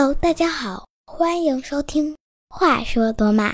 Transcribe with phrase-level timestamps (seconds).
[0.00, 2.12] Hello，大家好，欢迎收听
[2.48, 3.50] 《话说罗马》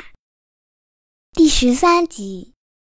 [1.33, 2.53] 第十三集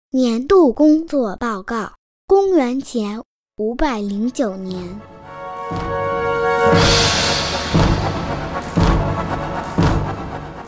[0.09, 1.93] 年度工作报告。
[2.25, 3.21] 公元前
[3.57, 4.99] 五百零九年，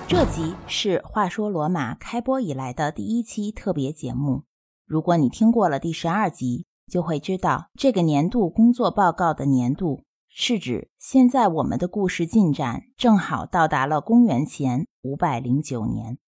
[0.08, 4.44] 这集是《话说罗马》开播以来的第一期特别节目。
[4.86, 10.04] 如果你听过了第十二集，就会知道这个年度工作报告的年度。
[10.40, 16.20] 是指现在我们的故事进展正好到达了公元前五百零九年，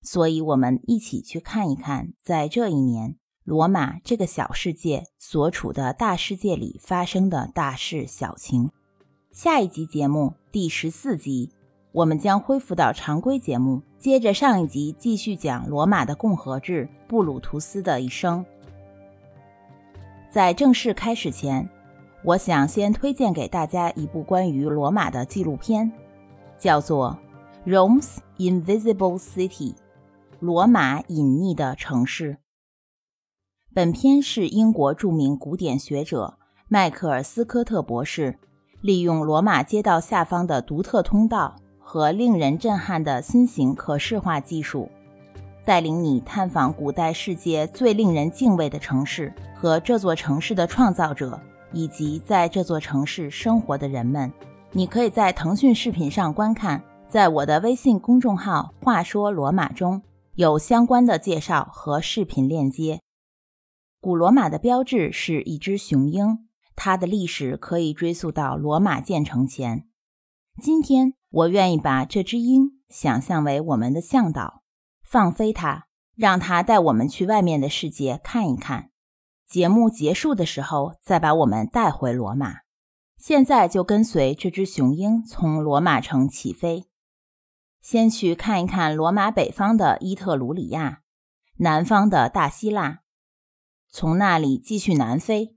[0.00, 8.70] 所以我们一起去看一看，在这一年罗马这个小世界所处的大世界里发生的大事小情。
[9.30, 11.52] 下一集节目第十四集，
[11.92, 18.42] 我们将恢复到常规节目，接着上一集继续讲罗马的共和制布鲁图斯的一生。
[20.32, 21.68] 在正式开始前。
[22.22, 25.90] 我想先推荐给大家一部关于罗马的纪录片，
[26.58, 27.18] 叫做
[27.70, 29.72] 《Rome's Invisible City》
[30.38, 32.36] （罗马隐匿的城市）。
[33.72, 36.36] 本片是英国著名古典学者
[36.68, 38.38] 迈克尔斯科特博士
[38.82, 44.90] 利用罗马街道下方的独特通道和令人震撼的新型可视化技术，
[45.64, 51.40] 带领你探访古代世界最令人敬畏的城市和这座城市的创造者。
[51.72, 54.32] 以及在这座城市生活的人们，
[54.72, 60.02] 你可以在腾讯视频上观看，在我的微信公众号“话说罗马”中
[60.34, 63.00] 有相关的介绍和视频链接。
[64.00, 69.86] 古罗马的标志是一只雄鹰，它的历史可以追溯到罗马建成前。
[70.62, 74.62] 今天，我愿意把这只鹰想象为我们的向导，
[75.02, 78.89] 放飞它，让它带我们去外面的世界看一看。
[79.50, 82.58] 节目结束的时候，再把我们带回罗马。
[83.18, 86.86] 现在就跟随这只雄鹰从罗马城起飞，
[87.80, 91.00] 先去看一看罗马北方的伊特鲁里亚，
[91.56, 93.00] 南方的大希腊，
[93.90, 95.56] 从那里继续南飞，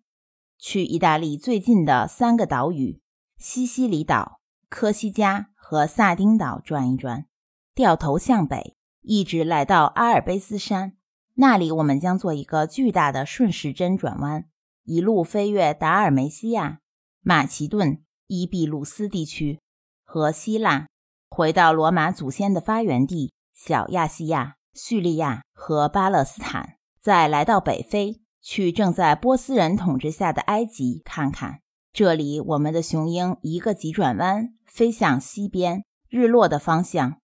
[0.57, 2.99] 去意大利最近的三个岛屿——
[3.37, 7.27] 西西里岛、科西嘉和萨丁岛转一转，
[7.75, 10.97] 掉头向北，一直来到阿尔卑斯山。
[11.35, 14.45] 那里，我们将做一个巨大的顺时针转弯，
[14.83, 16.79] 一路飞越达尔梅西亚、
[17.21, 19.59] 马其顿、伊比鲁斯地区
[20.03, 20.87] 和希腊，
[21.29, 31.61] 回到罗马祖先的发源地小亚细亚、叙利亚和巴勒斯坦，再来到北非，去正在波斯人统治下的埃及看看。
[31.91, 37.19] 这里，我们的雄鹰一个急转弯，飞向西边日落的方向，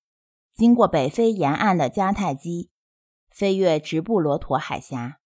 [0.56, 2.69] 经过北非沿岸的迦太基。
[3.40, 5.20] 飞越直布罗陀海峡，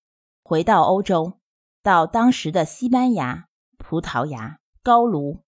[0.44, 1.40] 回到欧洲，
[1.82, 3.48] 到当时的西班牙、
[3.80, 5.42] 葡萄牙、高卢，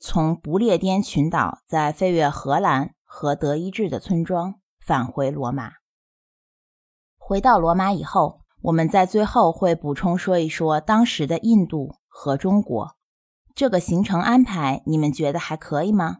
[0.00, 5.74] 从不列颠群岛再飞越荷兰和德意志的村庄，返回罗马。
[7.16, 12.96] 回到罗马以后，我们在最后会补充说一说当时的印度和中国。
[13.54, 16.16] 这个行程安排，你们觉得还可以吗？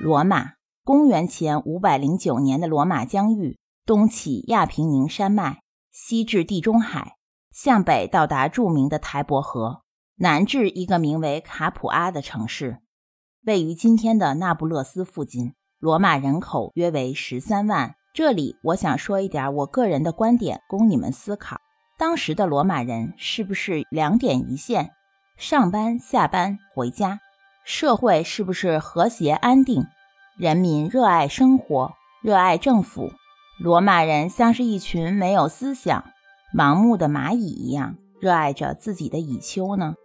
[0.00, 3.59] 罗马，公元前五百零九年的罗马疆域。
[3.90, 7.16] 东起亚平宁山脉，西至地中海，
[7.50, 9.82] 向北到达著名的台伯河，
[10.18, 12.78] 南至一个名为卡普阿的城市，
[13.44, 15.54] 位于今天的那不勒斯附近。
[15.80, 17.96] 罗马人口约为十三万。
[18.14, 21.60] 这里我想说一点我个人的观点，供你们思考：
[21.98, 24.92] 当时的罗马人是不是两点一线，
[25.36, 27.18] 上班、下班、回家？
[27.64, 29.84] 社会是不是和谐安定？
[30.38, 31.92] 人民热爱生活，
[32.22, 33.10] 热爱政府？
[33.62, 36.02] 罗马人像是一群没有思想、
[36.56, 39.96] 盲目的蚂蚁一样，热爱着自己的蚁丘呢？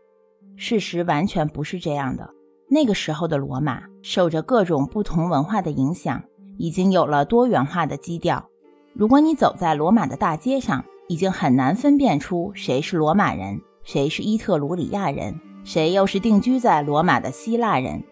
[0.57, 2.31] 事实完全不是这样的。
[2.69, 6.21] 那个时候的罗马受着各种不同文化的影响，
[6.57, 8.49] 已经有了多元化的基调。
[8.94, 18.03] 如果你走在罗马的大街上，已经很难分辨出谁是罗马人，谁是伊特鲁里亚人，谁又是定居在罗马的希腊人。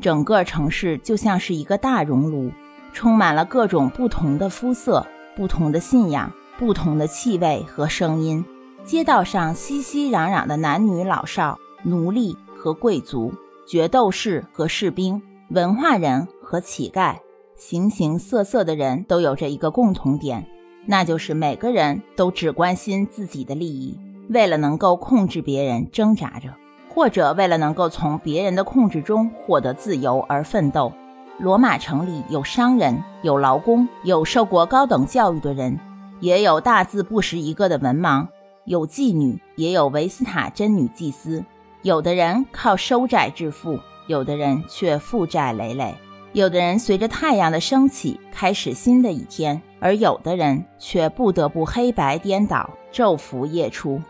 [0.00, 2.52] 整个城市就像是一个大熔炉。
[2.94, 5.06] 充满了各种不同的肤色、
[5.36, 8.42] 不同的信仰、不同的气味和声音。
[8.84, 13.34] 街道上熙熙攘攘的男女老少、奴隶和贵族、
[13.66, 15.20] 决斗士和士兵、
[15.50, 17.16] 文化人和乞丐，
[17.56, 20.46] 形形色色的人都有着一个共同点，
[20.86, 23.98] 那就是每个人都只关心自己的利益，
[24.28, 26.54] 为了能够控制别人挣扎着，
[26.94, 30.92] 或者为了能够从别人的控制中获得自由而奋斗。
[31.38, 35.78] 罗马城里有商人，有劳工，有受过高等教育的人，
[36.20, 38.28] 也有大字不识一个的文盲，
[38.64, 41.44] 有妓女，也有维斯塔真女祭司。
[41.82, 45.94] 有的人靠收债致富，有的人却负债累累；
[46.32, 54.00] 有的人随着太阳的升起开始新的一天，而有的人却不得不黑白颠倒，昼伏夜出。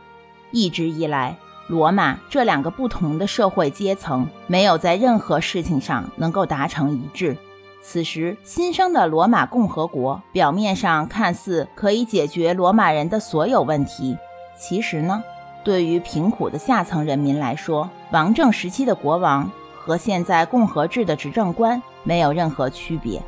[0.52, 7.36] 一直以来，罗马这两个不同的社会阶层没有在任何事情上能够达成一致。
[7.80, 14.16] 此时新生的罗马共和国表面上看似可以解决罗马人的所有问题，
[14.58, 15.22] 其实呢，
[15.62, 23.22] 对于贫苦的下层人民来说，王政时期的国王和现在共和制的执政官没有任何区别。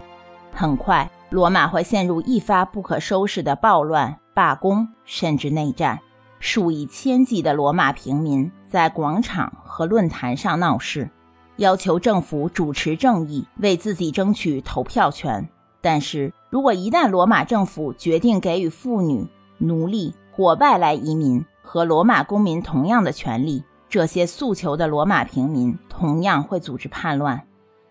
[0.53, 6.01] 很快，罗马会陷入一发不可收拾的暴乱、罢工，甚至内战。
[6.47, 11.11] 数以千计的罗马平民在广场和论坛上闹事。
[11.57, 15.49] 要求政府主持正义，为自己争取投票权。
[15.81, 19.27] 但是如果一旦罗马政府决定给予妇女、
[19.59, 27.43] 奴隶或外来移民和罗马公民同样的权利，这些诉求的罗马平民同样会组织叛乱。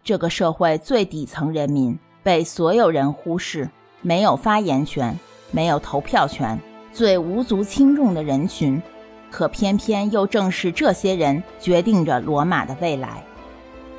[0.01, 3.69] 这个社会最底层人民被所有人忽视，
[4.01, 5.19] 没有发言权，
[5.51, 6.57] 没有投票权，
[6.95, 8.81] 最无足轻重的人群，
[9.29, 13.21] 可偏偏又正是这些人决定着罗马的未来。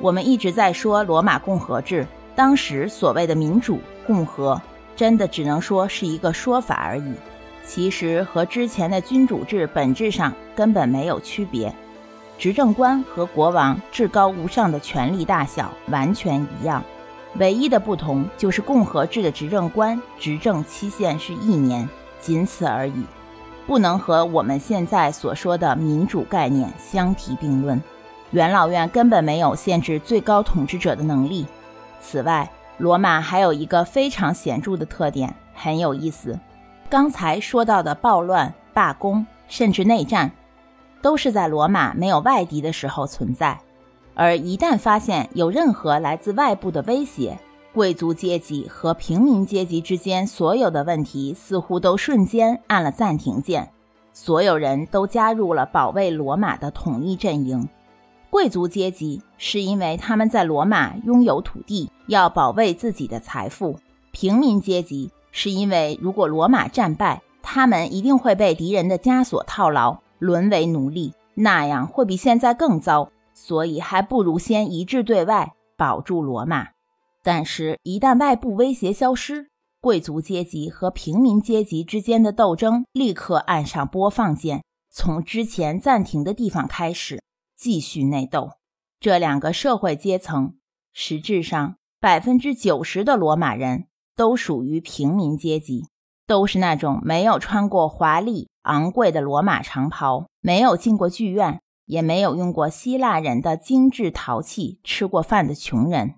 [0.01, 4.59] 我们一直在说罗马共和制，当时所谓的民主共和，
[4.95, 7.13] 真的只能说是一个说法而已。
[7.63, 11.71] 其实和之前的君主制本质上根本没有区别，
[12.39, 16.83] 执政官和国王至高无上的权力大小完全一样，
[17.35, 21.87] 唯一的不同就是共和制的执政官执政期限是一年，
[22.27, 23.05] 仅此而已，
[23.65, 27.81] 不能和我们现在所说的民主概念相提并论。
[28.31, 31.47] 元老院根本没有限制最高统治者的能力。
[32.01, 36.37] 此外，罗马还有一个非常显著的特点，很有意思。
[36.89, 40.29] 刚才说到的暴乱、罢工，甚至内战，
[41.01, 43.57] 都是在罗马没有外敌的时候存在。
[44.15, 47.39] 而一旦发现有任何来自外部的威胁，
[47.77, 53.71] 贵族阶级和平民阶级之间所有的问题似乎都瞬间按了暂停键，
[54.13, 57.69] 所有人都加入了保卫罗马的统一阵营。
[58.31, 63.75] 贵族阶级是因为他们在罗马拥有土地，要保卫自己的财富；
[64.09, 76.69] 平民阶级是因为如果罗马战败，他们一定会被敌人的枷锁套牢，沦为奴隶，那样会比现在更糟，所以还不如先一致对外，保住罗马。
[77.27, 79.49] 但是，一旦外部威胁消失，
[79.81, 87.21] 贵族阶级和平民阶级之间的斗争立刻按上播放键，从之前暂停的地方开始。
[87.57, 88.51] 继续内斗，
[88.97, 90.55] 这两个社会阶层
[90.93, 95.89] 实质上百分之九十的罗马人都属于平民阶级，
[96.25, 106.15] 都是那种没有穿过华丽昂贵的罗马长袍，没有进过剧院，也没有用过希腊人的精致陶器吃过饭的穷人。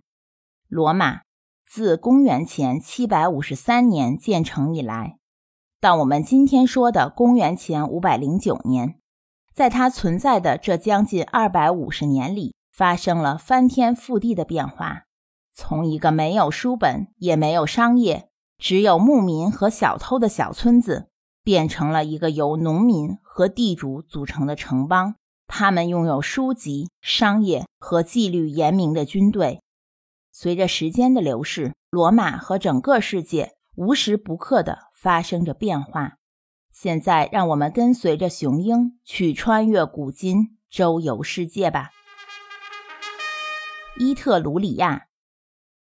[0.69, 1.21] 罗马
[1.67, 5.17] 自公元前七百五十三年建成以来，
[5.81, 8.99] 到我们今天说的公元前五百零九年。
[9.51, 15.05] 在它存在的这将近二百五十年里，发生了翻天覆地的变化。
[15.55, 18.29] 从一个没有书本、也没有商业、
[18.59, 21.09] 只有牧民和小偷的小村子，
[21.43, 25.15] 变成了一个由农民和地主组成的城邦。
[25.47, 29.63] 他们拥有书籍、商业和纪律严明的军队。
[30.41, 36.13] 随着时间的流逝，罗马和整个世界无时不刻地发生着变化。
[36.71, 41.89] 现在，让我们跟随着雄鹰去穿越古今，周游世界吧。
[43.97, 45.07] 伊特鲁里亚，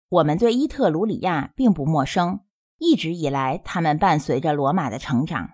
[0.08, 2.40] 我们对伊特鲁里亚并不陌生，
[2.78, 5.50] 一直以来，他们伴随着罗马的成长。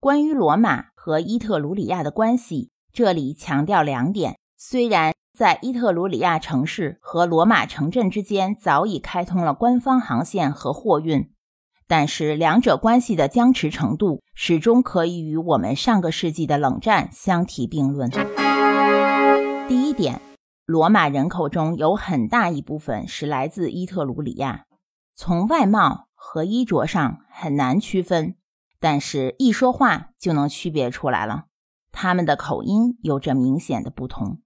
[0.00, 11.32] 关于罗马和伊特鲁里亚的关系，这里强调两点：虽然在伊特鲁里亚城市和罗马城镇之间早已开通了官方航线和货运。
[11.88, 18.10] 但是，两者关系的僵持程度始终可以与我们上个世纪的冷战相提并论。
[19.66, 20.20] 第一点，
[20.66, 24.66] 罗马人口中有很大一部分是来自伊特鲁里亚，
[25.16, 28.36] 从外貌和衣着上很难区分，
[28.78, 31.46] 但是一说话就能区别出来了。
[31.90, 34.42] 他们的口音有着明显的不同。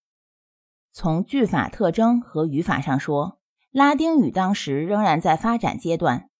[0.96, 3.40] 从句法特征和语法上说，
[3.72, 6.30] 拉丁语当时仍然在发展阶段。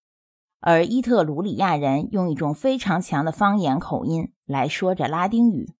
[0.61, 5.73] 而伊特鲁里亚人用一种非常强的方言口音来说着拉丁语，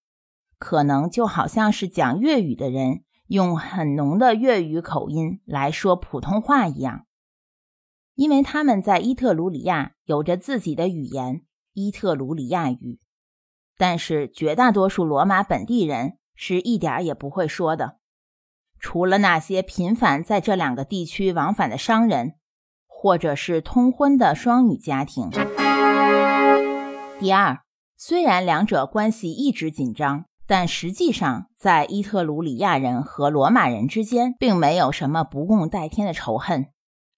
[0.59, 7.07] 可能就好像是讲粤语的人用很浓的粤语口音来说普通话一样。
[8.17, 11.43] 因为他们在伊特鲁里亚有着自己的语言——
[11.75, 12.99] 伊特鲁里亚语，
[13.79, 17.99] 但是绝大多数罗马本地人是一点儿也不会说的。
[18.85, 22.35] 除了那些频繁在这两个地区往返的商人，
[22.87, 25.31] 或者是通婚的双语家庭。
[27.19, 27.61] 第二，
[27.97, 36.67] 虽然两者关系一直紧张，但实际上在伊特鲁里亚人和罗马人之间并没有什么不共戴天的仇恨。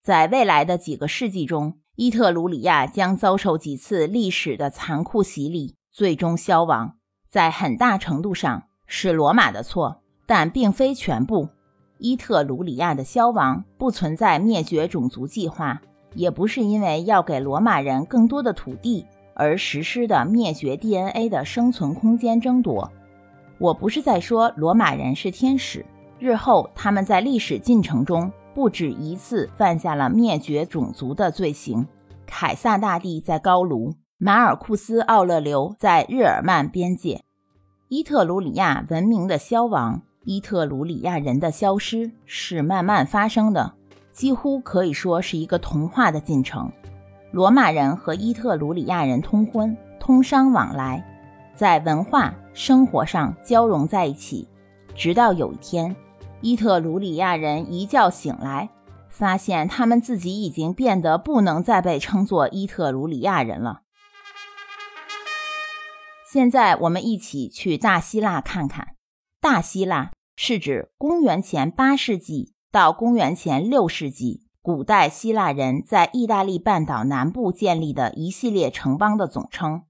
[0.01, 6.95] 在未来的几个世纪中，伊特鲁里亚将遭受几次历史的残酷洗礼，最终消亡。
[7.29, 11.49] 在很大程度上是罗马的错，但并非全部。
[11.99, 15.81] 伊特鲁里亚的消亡不存在灭绝种族计划，
[16.15, 22.93] 也不是因为要给罗马人更多的土地而实施的灭绝 DNA 的生存空间争夺。
[23.59, 25.87] 我不是在说罗马人是天使，
[26.19, 31.87] 日后他们在历史进程中不止一次犯下了灭绝种族的罪行。
[32.27, 37.23] 凯撒大帝在高卢，马尔库斯·奥勒留在日耳曼边界，
[37.89, 40.03] 伊特鲁里亚文明的消亡。
[40.29, 43.75] 伊特鲁里亚人的消失是慢慢发生的，
[44.11, 46.69] 几乎可以说是一个童话的进程。
[47.31, 51.01] 罗马人和伊特鲁里亚人通婚、通商往来，
[51.55, 54.49] 在文化生活上交融在一起，
[54.97, 55.95] 直到有一天，
[56.41, 58.69] 伊特鲁里亚人一觉醒来，
[59.09, 63.83] 发现他们自己已经变得不能再被称作伊特鲁里亚人了。
[66.29, 68.97] 现在，我们一起去大希腊看看，
[69.41, 70.11] 大希腊。
[70.39, 79.85] 是指公元前八世纪到公元前六世纪，古代希腊人在意大利半岛南部建立的一系列城邦的总称。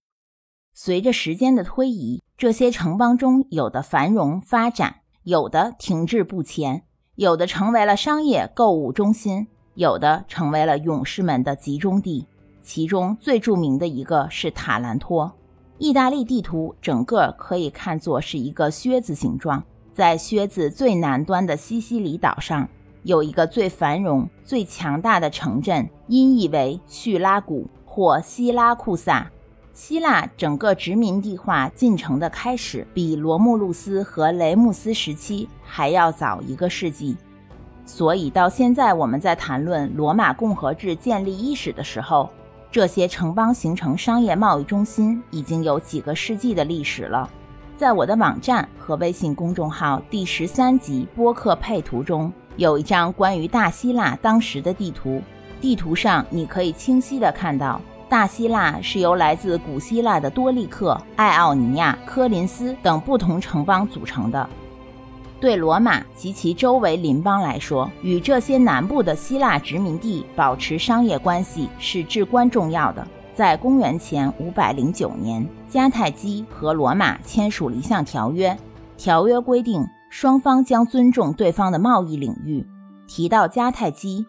[0.73, 6.85] 随着时间的推移，这些城邦中有的繁荣发展，有的停滞不前，
[7.17, 12.29] 有的成为了商业购物中心，有的成为了勇士们的集中地。
[12.63, 15.33] 其中最著名的一个是塔兰托。
[15.79, 19.65] 意大利地图整个可以看作是一个靴子形状。
[19.97, 22.69] 在靴子最南端的西西里岛上，
[23.05, 29.31] 有一个最繁荣、最强大的城镇，音译为叙拉古或希拉库萨。
[29.73, 37.17] 希腊整个殖民地化进程的开始，比罗慕路斯和雷穆斯时期还要早一个世纪。
[37.87, 42.29] 所以到现在，我们在谈论罗马共和制建立伊始的时候，
[42.71, 47.31] 这些城邦形成商业贸易中心已经有几个世纪的历史了。
[47.77, 55.21] 在我的网站和微信公众号第十三集播客配图中，有一张关于大希腊当时的地图。
[55.61, 57.79] 地图上你可以清晰地看到，
[58.09, 64.49] 大希腊是由来自古希腊的多利克、爱奥尼亚、科林斯等不同城邦组成的。
[65.39, 73.07] 对罗马及其周围邻邦来说，与这些南部的希腊殖民地保持商业关系是至关重要的。
[73.35, 78.57] 在公元前五百零九年，迦太基和罗马签署了一项条约。
[78.97, 82.67] 条约规定，双方将尊重对方的贸易领域。
[83.07, 84.25] 提到迦太基，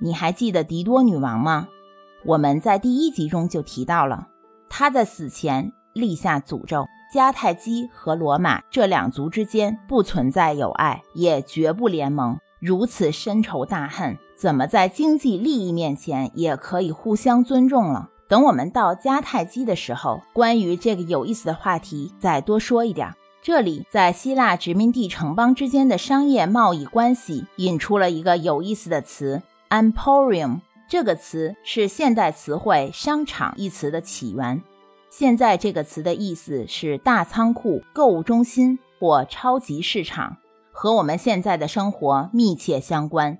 [0.00, 1.68] 你还记得狄多女王吗？
[2.24, 4.26] 我们在第一集中就提到了，
[4.68, 12.38] 她在死前立下诅咒：迦太基和罗马这两族之间不存在友爱，也绝不联盟。
[12.58, 18.08] 如此深仇大恨，怎么在经济利益面前也可以互相尊重了？
[18.28, 23.14] 等我们到迦太基的时候，关于这个有意思的话题再多说一点。
[23.40, 30.60] 这里在希腊殖民地城邦之间的商业贸易关系引出了一个有意思的词 “emporium”。
[30.86, 34.62] 这个词是现代词汇“商场”一词的起源。
[35.08, 40.36] 现在这个词的意思是大仓库、购物中心或超级市场，
[40.70, 43.38] 和我们现在的生活密切相关。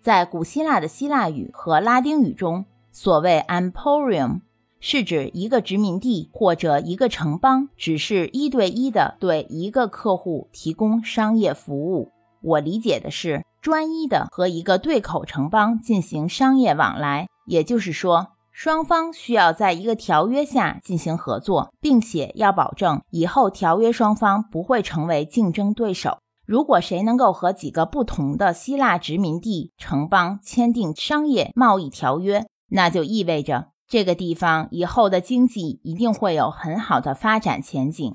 [0.00, 2.64] 在古希腊的希腊语和拉丁语中。
[2.92, 4.40] 所谓 emporium
[4.80, 12.10] 是指一个殖民地或者一个城邦只是一对一的对一个客户提供商业服务。
[12.42, 26.18] 我理解的是专一的和一个对口城邦进行商业往来，也就是说，双方需要在一个条约下进行合作，并且要保证以后条约双方不会成为竞争对手。
[26.46, 38.14] 如果谁能够和几个不同的希腊殖民地城邦签订商业贸易条约，那就意味着这个地方以后的经济一定会有很好的发展前景。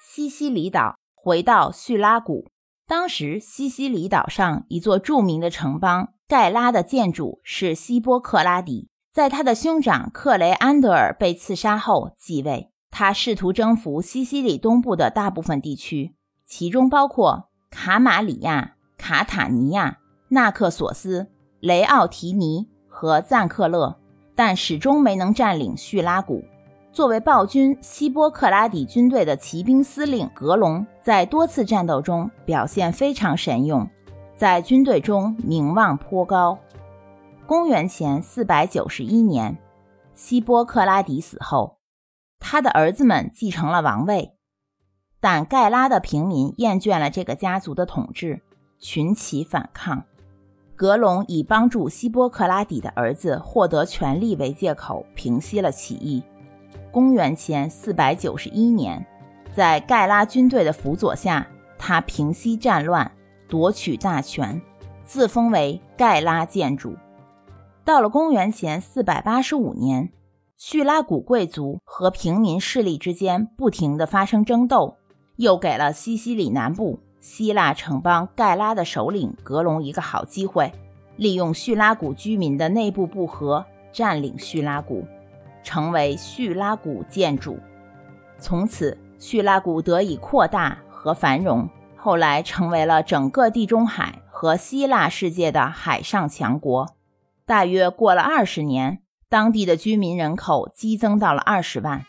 [0.00, 2.48] 西西里岛，回到叙拉古，
[2.86, 12.72] 当时西西里岛上一座著名的城邦盖拉的建筑是希波克拉底，在他的兄长克雷安德尔被刺杀后继位。
[12.90, 16.14] 他试图征服西西里东部的大部分地区，
[16.46, 19.98] 其中包括卡马里亚、卡塔尼亚、
[20.30, 21.35] 纳克索斯。
[21.66, 23.96] 雷奥提尼和赞克勒，
[24.36, 26.44] 但始终没能占领叙拉古。
[26.92, 33.90] 作为暴君希波克拉底军队的骑兵司令，格隆在多次战斗中表现非常神勇，
[34.36, 36.56] 在军队中名望颇高。
[37.48, 39.58] 公元前四百九十一年，
[40.14, 41.78] 希波克拉底死后，
[42.38, 44.36] 他的儿子们继承了王位，
[45.20, 48.40] 但盖拉的平民厌倦了这个家族的统治，
[48.78, 50.04] 群起反抗。
[50.76, 56.22] 格隆以帮助希波克拉底的儿子获得权力为借口，平息了起义。
[56.92, 59.04] 公元前四百九十一年，
[59.54, 61.46] 在盖拉军队的辅佐下，
[61.78, 63.10] 他平息战乱，
[63.48, 64.60] 夺取大权，
[65.02, 66.94] 自封为盖拉建主。
[67.82, 70.12] 到了公元前四百八十五年，
[70.58, 74.96] 叙拉古贵族和平民势力之间不停地发生争斗，
[75.36, 80.72] 又给了西西里南部希腊城邦盖拉的首领格隆一个好机会，
[81.16, 85.04] 利用叙拉古居民的内部不和，占领叙拉古。
[85.64, 87.58] 成为叙拉古建主，
[88.38, 96.94] 从此叙拉古得以扩大和繁荣，后来成为了整个地中海和希腊世界的海上强国。
[97.44, 102.06] 大约过了二十年，当地的居民人口激增到了二十万。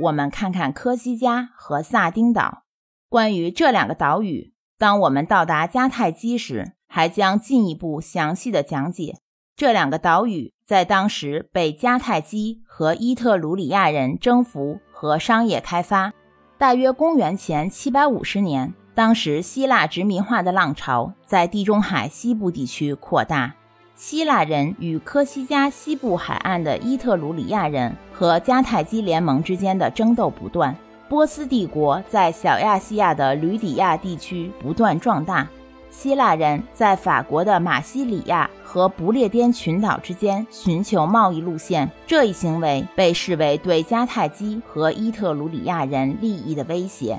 [0.00, 2.62] 我们看看科西嘉和萨丁岛。
[3.08, 9.18] 关于这两个岛屿，当我们到达迦太基时，还将进一步详细的讲解。
[9.54, 16.12] 这两个岛屿在当时被迦太基和伊特鲁里亚人征服和商业开发。
[16.58, 23.54] 大约公元前七百五十年，当时希腊殖民化的浪潮在地中海西部地区扩大。
[23.94, 30.76] 希腊人与科西嘉西部海岸的伊特鲁里亚人和迦太基联盟之间的争斗不断。
[31.08, 35.46] 波斯帝国在小亚细亚的吕底亚地区不断壮大。
[35.88, 47.18] 希腊人在法国的马西里亚和不列颠群岛之间寻求贸易路线，这一行为被视为对迦太基和伊特鲁里亚人利益的威胁。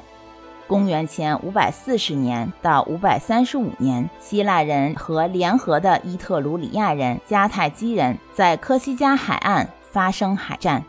[0.68, 10.84] 公元前五百四十年到五百三十五年，希腊人和联合的伊特鲁里亚人、迦太基人在科西嘉海岸发生海战，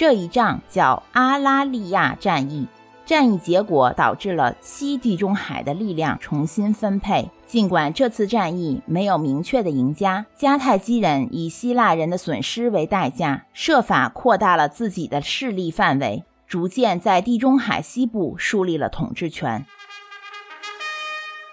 [0.00, 2.66] 这一仗叫阿拉利亚战役。
[3.04, 7.30] 战役结果导致了西地中海的力量重新分配。
[7.46, 19.66] 尽管这次战役没有明确的赢家，迦太基人以希腊人的损失为代价，设法扩大了自己的势力范围，逐渐在地中海西部树立了统治权。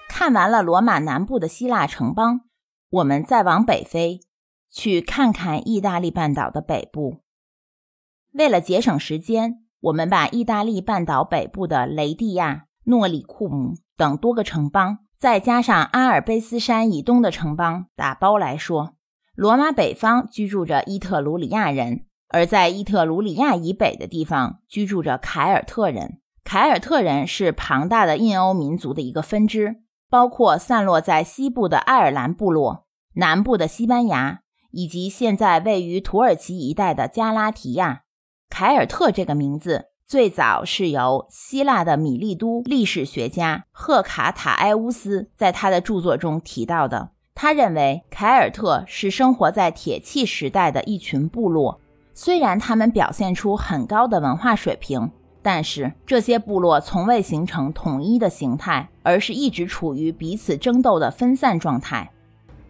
[0.07, 2.39] 看完了罗马南部的希腊城邦，
[2.91, 4.21] 我们再往北飞，
[4.71, 7.26] 去看看意大利半岛的北部。
[8.38, 9.63] 为了节省时间。
[9.80, 18.95] 我们把意大利半岛北部的雷蒂亚、诺里库姆等多个城邦，再加上阿尔卑斯山以东的城邦打包来说，
[19.36, 26.19] 罗马北方居住着伊特鲁里亚人，而在伊特鲁里亚以北的地方居住着凯尔特人。
[26.43, 34.39] 凯尔特人是庞大的印欧民族的一个分支，包括散落在西部的爱尔兰部落、南部的西班牙，
[34.71, 38.02] 以及现在位于土耳其一带的加拉提亚。
[38.49, 47.10] 凯尔特这个名字最早是由希腊的米利都历史学家赫卡塔埃乌斯在他的著作中提到的。
[47.36, 51.79] 他认为凯尔特是生活在铁器时代的一群部落，
[52.15, 55.12] 虽然他们表现出很高的文化水平，
[55.43, 62.10] 但是这些部落从未形成统一的形态，而是一直处于彼此争斗的分散状态。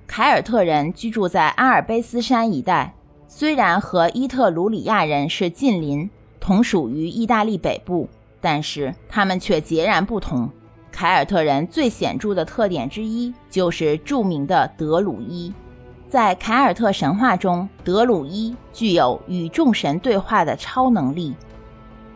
[0.05, 2.93] 凯尔特人居住在阿尔卑斯山一带。
[3.39, 8.09] 虽然和伊特鲁里亚人是近邻，同属于意大利北部，
[8.41, 10.49] 但是他们却截然不同。
[10.91, 15.53] 凯尔特人最显著的特点之一就是著名的德鲁伊。
[16.09, 21.35] 在凯尔特神话中，德鲁伊具有与众神对话的超能力。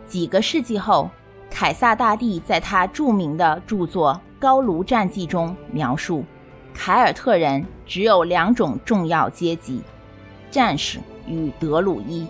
[0.08, 1.08] 几个世纪后，
[1.52, 6.26] 凯撒大帝在他著名的著作《高卢战记》中描述，
[6.74, 9.84] 凯尔特人只有两种重要阶级。
[10.50, 12.28] 战士与德鲁伊，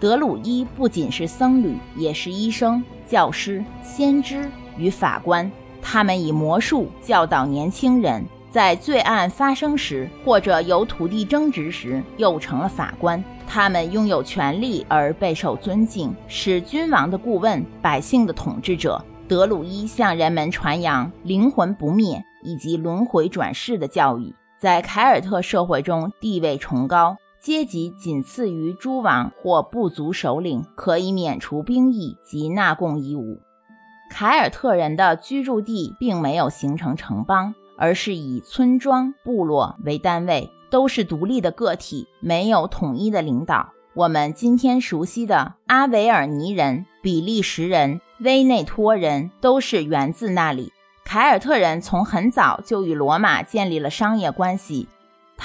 [0.00, 5.50] 德鲁伊不仅是僧侣，也是医生、教师、先知与法官。
[5.80, 13.22] 他们以魔术教导年轻人，在罪案发生时或者有土地争执时，又成了法官。
[13.46, 19.04] 他们拥有权力而备受尊敬，是君王的顾问、百姓的统治者。
[19.28, 27.16] 德鲁伊向人们传扬灵魂不灭以及轮回转世的教育，在凯尔特社会中地位崇高。
[27.44, 33.42] 阶级仅次于诸王或部族首领，可以免除兵役及纳贡义务。
[34.10, 43.74] 凯尔特人的居住地并没有形成城邦，而是以村庄、部落为单位，都是独立的个体，没有统一的领导。
[43.92, 50.72] 我们今天熟悉的阿维尔尼人、比利时人、威内托人都是源自那里。
[51.04, 54.88] 凯尔特人从很早就与罗马建立了商业关系，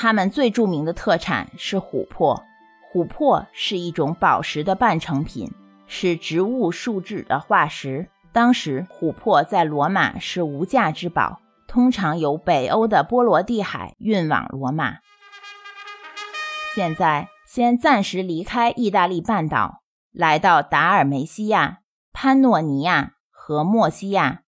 [0.02, 2.42] 他们最著名的特产是琥珀。
[2.90, 5.52] 琥珀是一种宝石的半成品，
[5.88, 8.08] 是植物树脂的化石。
[8.32, 15.00] 当时，琥珀在罗马是无价之宝，通常由北欧的波罗的海运往罗马。
[16.74, 19.82] 现在，先暂时离开意大利半岛，
[20.14, 21.80] 来到达尔梅西亚、
[22.14, 24.44] 潘诺尼亚和莫西亚。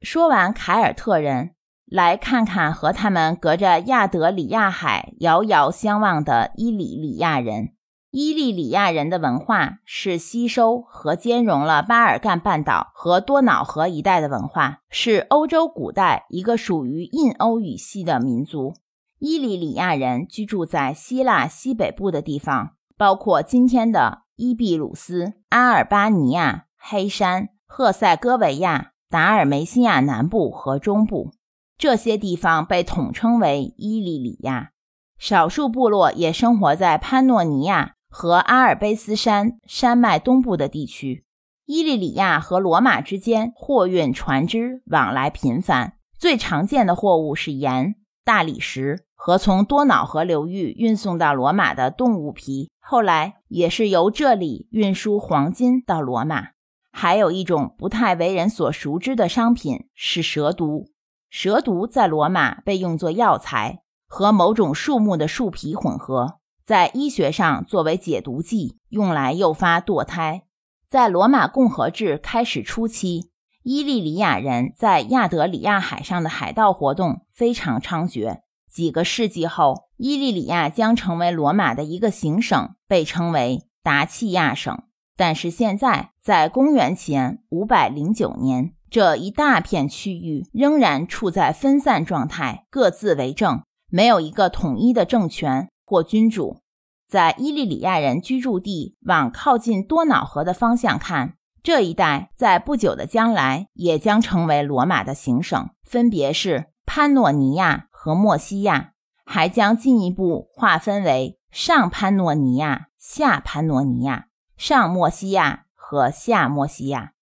[0.00, 1.56] 说完凯尔特人，
[1.90, 7.70] 来看看和他们隔着亚德里亚海遥遥相望的伊里里亚人。
[8.12, 18.74] 伊利里亚人的文化是吸收和兼容了巴尔干半岛和多瑙河一带的文化，是欧洲古代一个属于印欧语系的民族。
[19.18, 28.92] 伊利里亚人居住在希腊西北部的地方，包括今天的伊比鲁斯、阿尔巴尼亚、黑山、赫塞哥维亚。
[29.10, 31.32] 达尔梅西亚南部和中部
[31.80, 34.72] 这些地方被统称为伊利里亚，
[35.16, 41.24] 少数部落也生活在潘诺尼亚和阿尔卑斯山山脉东部的地区。
[41.64, 47.94] 伊利里亚和罗马之间货运船只往来频繁，最常见的货物是盐、
[48.26, 56.48] 大理石和从多瑙河流域运送到罗马的动物皮，后来也是由这里运输黄金到罗马。
[56.92, 60.90] 还有一种不太为人所熟知的商品是蛇毒。
[61.30, 70.42] 蛇毒在罗马被用作药材，和某种树木的树皮混合，在医学上作为解毒剂，用来诱发堕胎。
[70.88, 73.30] 在罗马共和制开始初期，
[73.62, 78.40] 伊利里亚人在亚得里亚海上的海盗活动非常猖獗。
[78.68, 84.82] 几个世纪后，伊利里亚将成为罗马的一个行省，被称为达契亚省。
[85.16, 96.60] 但是现在，在公元前五百零九年，这一大片区域仍然处在分散状态，各自为政，没有一个统一的政权或君主。
[97.08, 108.92] 在伊利里亚人居住地往靠近多瑙河的方向看，这一带在不久的将来也将成为罗马的行省，分别是潘诺尼亚和莫西亚，
[109.24, 114.26] 还将进一步划分为上潘诺尼亚、下潘诺尼亚。
[114.56, 117.12] 上莫西亚和下莫西亚，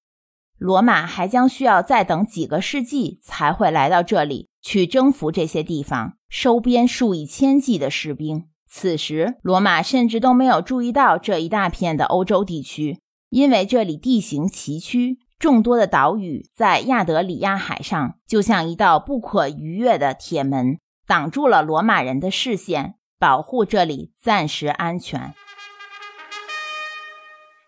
[0.59, 8.49] 罗马还将需要再等几个世纪才会来到这里去征服这些地方，收编数以千计的士兵。
[8.69, 25.33] 此时，罗马甚至都没有注意到这一大片的欧洲地区，因为这里地形崎岖，众多的岛屿在亚得里亚海上，就像一道不可逾越的铁门，挡住了罗马人的视线，保护这里暂时安全。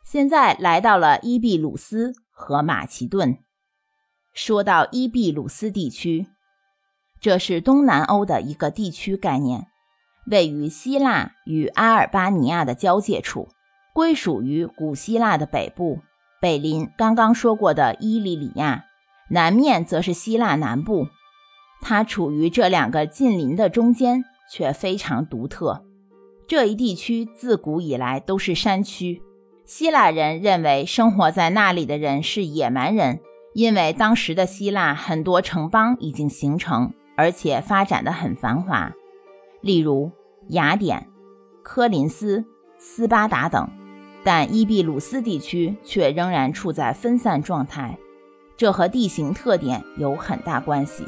[0.05, 3.37] 现在来到了伊比鲁斯和马其顿。
[4.33, 6.27] 说到伊比鲁斯地区，
[7.21, 9.67] 这是东南欧的一个地区概念，
[10.31, 13.49] 位于希腊与阿尔巴尼亚的交界处，
[13.93, 16.01] 归属于古希腊的北部，
[16.41, 18.87] 北邻刚刚说过的伊利里亚，
[19.29, 21.09] 南面则是希腊南部。
[21.83, 25.85] 它处于这两个近邻的中间，却非常独特。
[26.49, 29.23] 这一地区自古以来都是山区。
[29.71, 33.21] 希腊人认为生活在那里的人是野蛮人，
[33.55, 38.93] 因为当时的希腊很多城邦已经形成，而且发展的很繁华，
[39.61, 40.11] 例如
[40.49, 41.07] 雅典、
[41.63, 42.45] 科林斯、
[42.79, 43.71] 斯巴达等。
[44.25, 47.97] 但伊比鲁斯地区却仍然处在分散状态，
[48.57, 51.07] 这和地形特点有很大关系。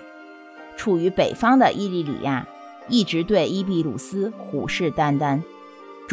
[0.77, 2.47] 处于北方的伊利里亚
[2.87, 5.43] 一直对伊比鲁斯虎视眈眈。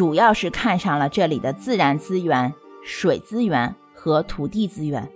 [0.00, 5.10] 主要是看上了这里的自然资源、水资源和土地资源。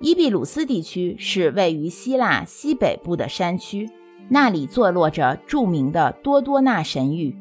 [0.00, 3.88] 伊比鲁斯地区是位于希腊西北部的山区，
[4.28, 7.36] 那里坐落着著名的多多纳神域。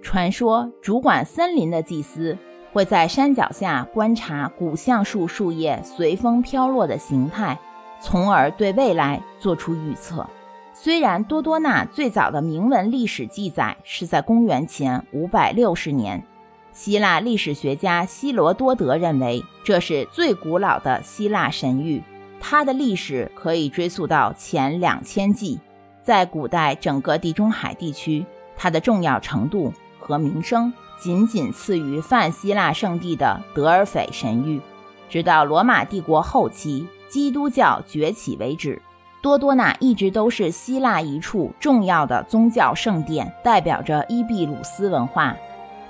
[0.00, 2.38] 传说主管森林的祭司
[2.72, 7.60] 会在山脚下观察古橡树树叶随风飘落的形态，
[8.00, 10.26] 从而对未来做出预测。
[10.76, 16.26] 虽然多多纳最早的铭文历史记载是在公元前五百六十年，
[16.72, 22.02] 希腊历史学家希罗多德认为这是最古老的希腊神域，
[22.40, 25.60] 它的历史可以追溯到前两千纪。
[26.02, 34.60] 在古代整个地中海地区，它的重要程度和名声仅仅次于泛希腊圣地的德尔斐神域。
[35.08, 38.82] 直到罗马帝国后期基督教崛起为止。
[39.24, 45.34] 多多纳一直都是希腊一处重要的宗教圣殿，代表着伊比鲁斯文化。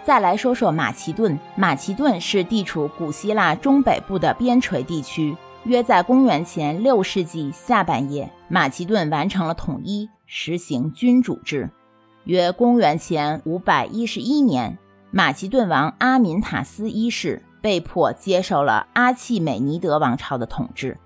[0.05, 1.37] 再来说说马其顿。
[1.57, 5.37] 马其顿是地处古希腊中北部的边陲地区。
[5.65, 11.69] 约在公元前六世纪下半叶，马其顿完成了统一，实行君主制。
[12.23, 14.79] 约公元前五百一十一年，
[15.11, 20.97] 马其顿王阿敏塔斯一世被迫接受了阿契美尼德王朝的统治。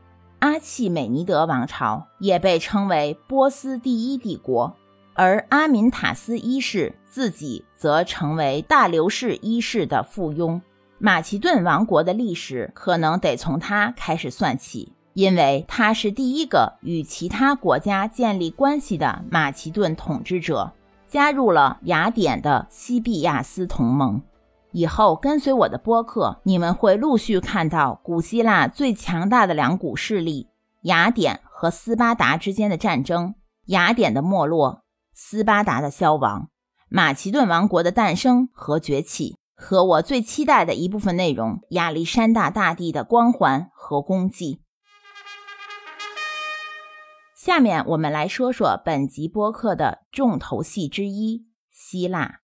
[0.41, 4.77] 阿契美尼德王朝也被称为波斯第一帝国。
[5.15, 10.61] 而阿敏塔斯一世自己则成为大流士一世的附庸。
[10.99, 20.73] 马其顿王国的历史可能得从他开始算起，因为他是第一个与其他国家建立关系的马其顿统治者，
[21.09, 24.23] 加入了雅典的西庇亚斯同盟。
[24.73, 30.49] 以后跟随我的播客，你们会陆续看到古希腊最强大的两股势力——
[30.85, 33.35] 雅典和斯巴达之间的战争，
[33.67, 34.85] 雅典的没落。
[35.15, 36.51] 斯巴达的消亡，
[36.89, 44.61] 马其顿王国的诞生和崛起，和我最期待的一部分内容——亚历山大大帝的光环和功绩。
[47.35, 52.41] 下面我们来说说本集播客的重头戏之一——希腊。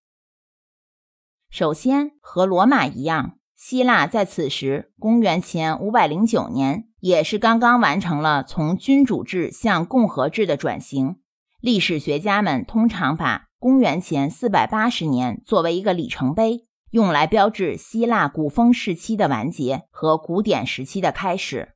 [1.56, 11.18] 首先，和罗马一样，希腊在此时（公元前509年）也是刚刚完成了从君主制向共和制的转型。
[11.60, 21.74] 历史学家们通常把公元前480年作为一个里程碑，用来标志希腊古风时期的完结和古典时期的开始。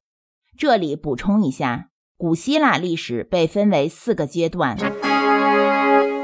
[0.57, 4.77] 这里补充一下，古希腊历史被分为四个阶段。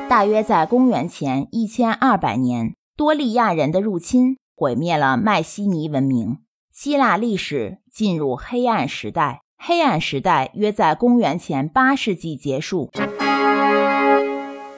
[0.09, 6.39] 大约在公元前1200年，多利亚人的入侵毁灭了迈锡尼文明，
[6.73, 9.41] 希腊历史进入黑暗时代。
[9.59, 12.91] 黑暗时代约在公元前8世纪结束。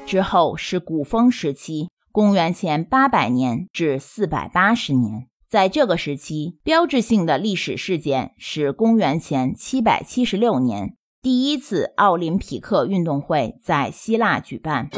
[0.06, 5.26] 之后是古风时期，公元前八百年至四百八十年。
[5.50, 14.88] 在这个时期，标志性的历史事件是公元前七百七十六年，第一次奥林匹克运动会在希腊举办。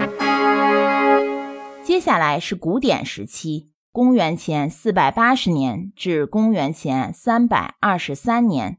[1.99, 8.79] 接下来是古典时期，公元前四百八十年至公元前三百二十三年。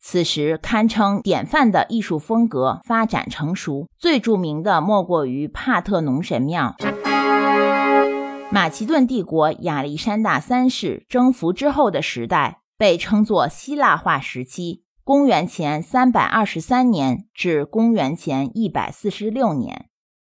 [0.00, 6.74] 此时堪称典范的艺术风格发展成熟，最著名的莫过于帕特农神庙。
[8.50, 19.90] 马其顿帝国亚历山大三世征服之后的时代被称作希腊化时期，公元前三百二十三年至公元前一百四十六年。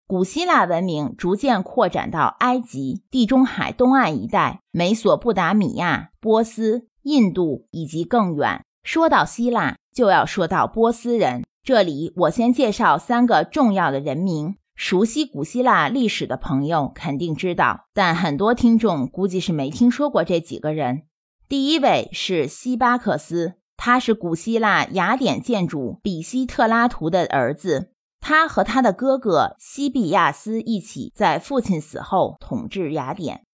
[0.08, 8.64] 古希腊文明逐渐扩展到埃及、地中海东岸一带、美索不达米亚、波斯、印度以及更远。
[8.84, 11.44] 说到希腊，就要说到波斯人。
[11.64, 14.58] 这里我先介绍三个重要的人名。
[14.76, 21.04] 熟悉古希腊历史的朋友肯定知道，但很多听众估计是没听说过这几个人。
[21.50, 27.94] 第一位是希巴克斯，他是古希腊雅典建筑比西特拉图的儿子，
[28.28, 33.46] 他和他的哥哥西庇亚斯一起在父亲死后统治雅典。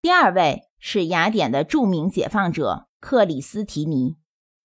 [0.00, 4.16] 第二位是雅典的著名解放者克里斯提尼。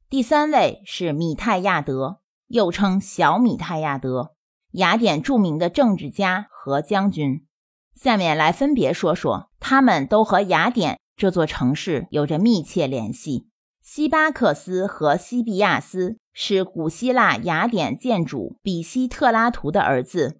[0.10, 4.32] 第三位是米泰亚德，又称小米泰亚德，
[4.72, 7.46] 雅典著名的政治家和将军。
[7.94, 13.50] 下面来分别说说，他们都和雅典这座城市有着密切联系。
[13.84, 20.40] 西巴克斯和西庇亚斯是古希腊雅典建筑比西特拉图的儿子，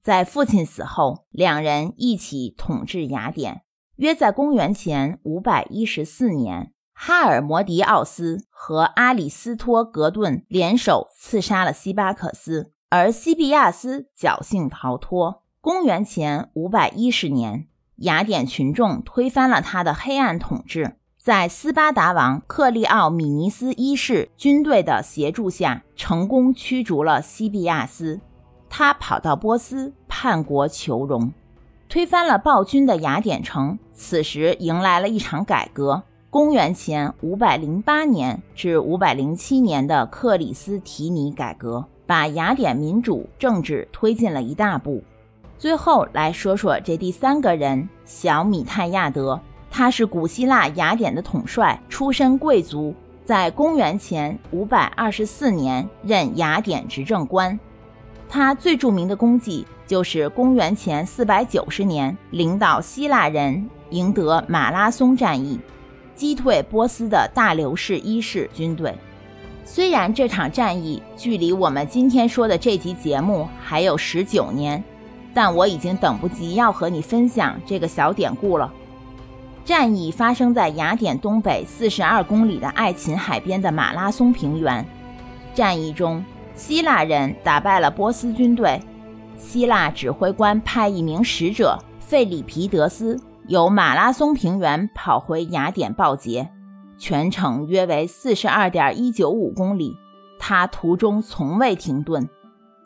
[0.00, 3.62] 在父亲死后，两人一起统治雅典，
[3.96, 6.72] 约在公元前五百一十四年。
[6.92, 15.42] 哈尔摩迪奥斯和阿里斯托格顿联手刺杀了西巴克斯，而西庇亚斯侥幸逃脱。
[15.60, 28.20] 公元前五百一十年，雅典群众推翻了他的黑暗统治，在斯巴达王克利奥米尼斯一世军队的协助下，成功驱逐了西庇亚斯。
[28.70, 31.34] 他跑到波斯叛国求荣，
[31.90, 36.02] 推翻了暴君的雅典城，此时迎来了一场改革。
[36.30, 45.04] 公元前五百零八年至五百零七年的克里斯提尼改革，把雅典民主政治推进了一大步。
[45.58, 49.38] 最后来说说这第三个人小米泰亚德，
[49.70, 52.92] 他是古希腊雅典的统帅，出身贵族，
[53.24, 57.58] 在公元前五百二十四年任雅典执政官。
[58.28, 65.58] 他最著名的功绩就是公元前四百九十年领导希腊人赢得马拉松战役。
[66.14, 68.94] 击退波斯的大流士一世军队。
[69.64, 74.84] 虽然这场战役距离我们今天说的这集节目还有十九年，
[75.32, 78.70] 但我已经等不及要和你分享这个小典故了。
[79.64, 84.84] 战役发生在雅典东北四十二公里的爱琴海边的马拉松平原。
[85.54, 88.80] 战役中，希腊人打败了波斯军队。
[89.36, 96.50] 希腊指挥官派一名使者费里皮德斯由马拉松平原跑回雅典报捷，
[96.98, 99.96] 全程约为四十二点一九五公里。
[100.38, 102.28] 他途中从未停顿。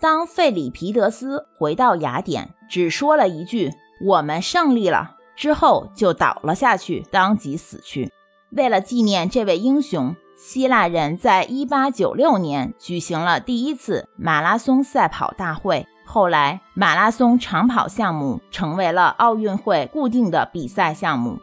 [0.00, 3.70] 当费里皮德斯回到雅典，只说了一句
[4.04, 8.10] ：“我们胜利了。”之后就倒了下去，当即死去。
[8.50, 15.86] 为了纪念这位英雄，希腊人在1896年举行了第一次马拉松赛跑大会。
[16.06, 21.38] 后来，马拉松长跑项目成为了奥运会固定的比赛项目。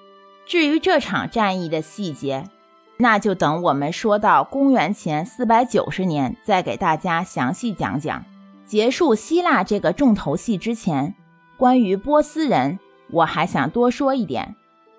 [0.45, 2.47] 至于这场战役的细节，
[2.97, 8.23] 那就等我们说到公元前490年再给大家详细讲讲。
[8.67, 11.15] 结束希腊这个重头戏之前，
[11.57, 12.79] 关于波斯人。
[13.11, 14.55] 我还想多说一点，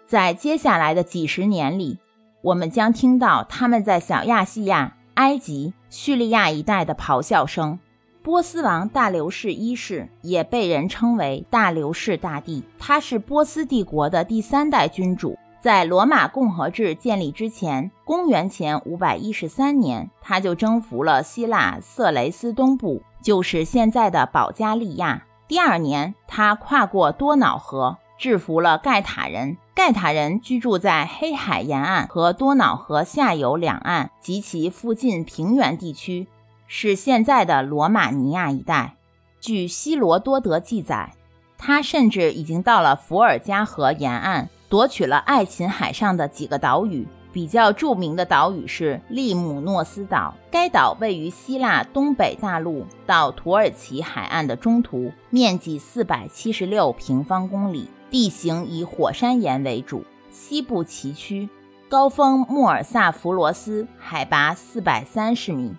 [0.06, 1.98] 在接下来的几十年里，
[2.42, 7.78] 我们将听到他们在小亚细亚、埃及、叙利亚一带的咆哮声。
[8.22, 15.36] 波斯王大流士一世也被人称为大流士大帝，他是波斯帝国的第三代君主。
[15.60, 25.24] 在罗马共和制建立之前，公元前513年，他就征服了希腊色雷斯东部，就是现在的保加利亚。
[25.46, 27.98] 第二年，他跨过多瑙河。
[28.22, 29.56] 制服了盖塔人。
[29.74, 36.28] 盖塔人居住在黑海沿岸和多瑙河下游两岸及其附近平原地区，
[36.68, 38.94] 是现在的罗马尼亚一带。
[39.40, 41.14] 据希罗多德记载，
[41.58, 47.08] 他甚至已经到了伏尔加河沿岸，夺取了爱琴海上的几个岛屿。
[47.32, 57.88] 比较著名的岛屿是利姆诺斯岛，该岛位于希腊东北大陆到土耳其海岸的中途，面积四百七十六平方公里。
[58.12, 61.48] 地形以火山岩为主，西部崎岖，
[61.88, 65.74] 高峰穆尔萨弗罗斯海拔四百三十米。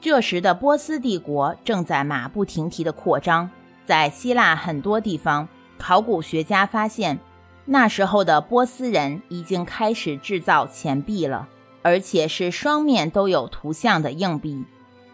[0.00, 3.48] 这时的波斯帝国正在马不停蹄地扩张，
[3.86, 5.46] 在希腊很多地方，
[5.78, 7.20] 考古学家发现，
[7.66, 11.46] 那时候的波斯人已经开始制造钱币了，
[11.82, 14.64] 而且是双面都有图像的硬币。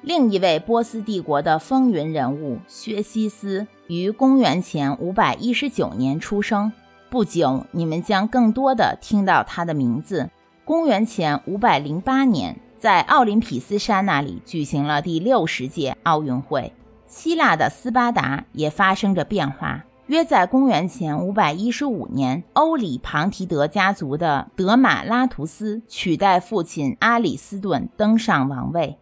[0.07, 6.71] 另一位波斯帝国的风云人物薛西斯于公元前五百一十九年出生。
[7.09, 10.29] 不久，你们将更多的听到他的名字。
[10.67, 16.75] 公元前五百零八年，在奥林匹斯山那里举行了第六十届奥运会。
[17.07, 19.87] 希腊的斯巴达也发生着变化。
[20.09, 28.99] 约在公元前五百一十五年，欧里庞提德家族的德马拉图斯取代父亲阿里斯顿登上王位。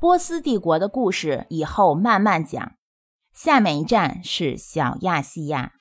[0.00, 2.72] 波斯帝国的故事以后慢慢讲。
[3.32, 5.72] 下面一站是小亚细亚。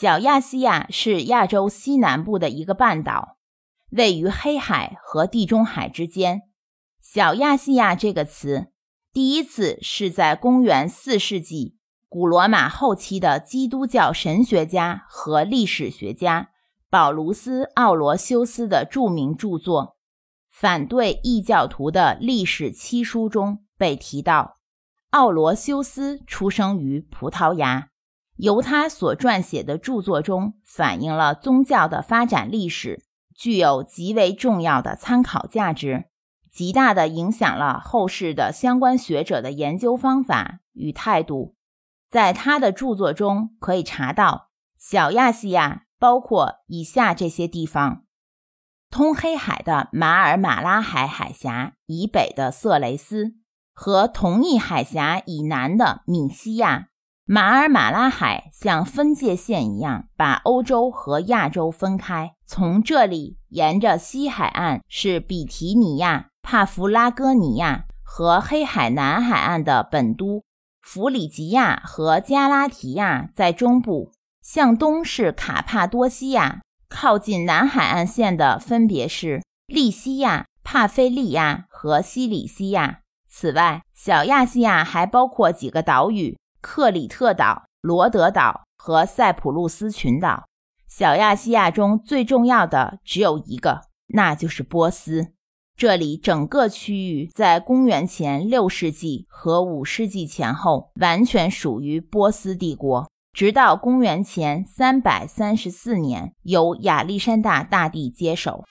[0.00, 3.36] 小亚细亚是亚洲西南部的一个半岛，
[3.90, 6.42] 位于黑海和地中海之间。
[7.00, 8.72] 小亚细亚这个词
[9.12, 11.76] 第一次是在公元四世纪
[12.08, 16.50] 古罗马后期的基督教神学家和历史学家
[16.90, 19.96] 保卢斯·奥罗修斯的著名著作。
[20.62, 24.58] 反对异教徒的历史七书中被提到，
[25.10, 27.88] 奥罗修斯出生于葡萄牙，
[28.36, 33.02] 由他所撰写的著作中反映了宗教的发展历史，
[33.34, 36.04] 具有极为重要的参考价值，
[36.48, 41.56] 极大的影响了后世的相关学者的研究方法与态度。
[42.08, 48.04] 在他的著作中可以查到，小亚细亚包括以下这些地方。
[48.92, 53.32] 通黑海的马尔马拉海海峡以北的色雷斯
[53.72, 56.88] 和同一海峡以南的米西亚，
[57.24, 62.34] 马尔马拉海像分界线一样把欧洲和亚洲分开。
[62.46, 70.42] 从这里沿着西海岸是比提尼亚、帕夫拉戈尼亚和黑海南海岸的本都，
[70.82, 74.12] 弗里吉亚和加拉提亚在中部，
[74.42, 76.60] 向东是卡帕多西亚。
[76.92, 83.00] 靠近南海岸线的分别是利西亚、帕菲利亚和西里西亚。
[83.26, 90.44] 此外，小亚细亚还包括几个岛屿：克里特岛、罗德岛和塞浦路斯群岛。
[90.86, 95.32] 小亚细亚中最重要的只有一个，那就是波斯。
[95.74, 103.10] 这里整个区域在公元前六世纪和五世纪前后完全属于波斯帝国。
[103.32, 108.66] 直到公元前三百三十四年，由亚历山大大帝接手。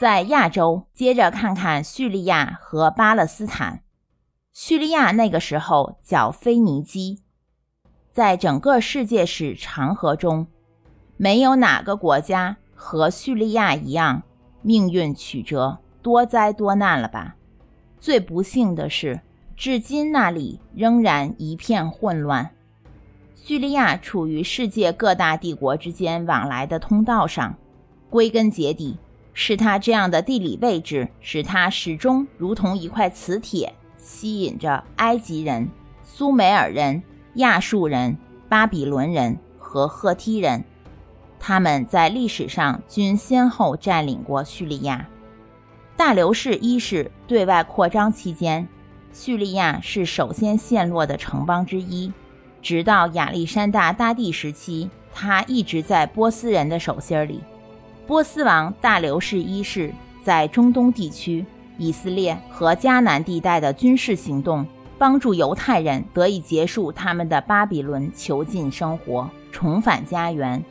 [0.00, 3.82] 在亚洲，接着看看叙利亚和巴勒斯坦。
[4.54, 7.22] 叙利亚那个时候叫腓尼基，
[8.10, 10.46] 在整个世界史长河中，
[11.18, 14.22] 没有哪个国家和叙利亚一样
[14.62, 17.36] 命运曲折、多灾多难了吧？
[18.00, 19.20] 最不幸的是，
[19.56, 22.50] 至今那里仍然一片混乱。
[23.34, 27.54] 叙利亚处于世界各大帝国之间往来的通道上，
[28.10, 28.96] 归根结底，
[29.32, 35.68] 是它这样的地理位置，使它始终如同一块磁铁，吸引着埃及人、
[36.02, 37.02] 苏美尔人、
[37.34, 38.16] 亚述人、
[38.48, 40.64] 巴比伦人和赫梯人。
[41.38, 45.06] 他们在历史上均先后占领过叙利亚。
[45.96, 48.66] 大流士一世对外扩张期间，
[49.14, 52.12] 叙利亚是首先陷落的城邦之一。
[52.60, 57.40] 直到亚历山大大帝时期，他一直在波斯人的手心里。
[58.06, 59.92] 波斯王大流士一世
[60.24, 61.46] 在中东地区、
[61.78, 64.66] 以色列和迦南地带的军事行动，
[64.98, 70.62] 帮助犹太人得以结束他们的巴比伦囚禁生活，重返家园。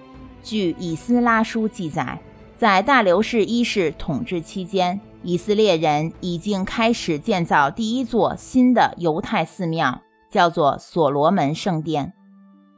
[0.44, 2.20] 据《以斯拉书》记载，
[2.58, 10.02] 在大流士一世统治期间，以色列人已经开始建造第一座新的犹太寺庙。
[10.34, 12.12] 叫做所罗门圣殿。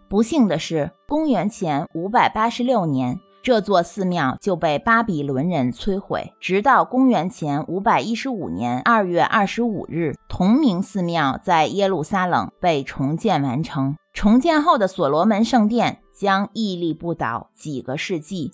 [0.09, 6.33] 不幸的是，公元前五百八十六年，这座寺庙就被巴比伦人摧毁。
[6.41, 13.95] 直到公元前五百一十五年二月二十五日，同名寺庙在耶路撒冷被重建完成。
[14.13, 18.51] 重建后的所罗门圣殿将屹立不倒几个世纪，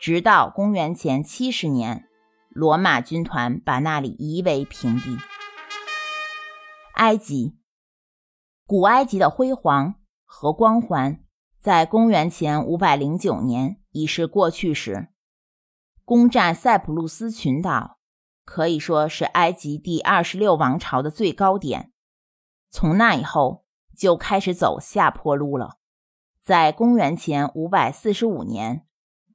[0.00, 2.06] 直到公元前七十年，
[2.58, 5.16] 罗马军团把那里夷为平地。
[6.94, 7.56] 埃及。
[8.66, 9.94] 古埃及的辉煌
[10.24, 11.20] 和光环，
[11.60, 15.06] 在公元前五百零九年已是过去时。
[16.04, 18.00] 攻占塞浦路斯群岛，
[18.44, 21.92] 可以说是埃及第二十六王朝的最高点。
[22.72, 23.64] 从那以后，
[23.96, 25.78] 就开始走下坡路了。
[26.42, 28.84] 在公元前五百四十五年，